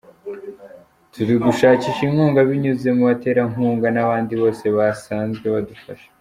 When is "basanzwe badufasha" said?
4.77-6.07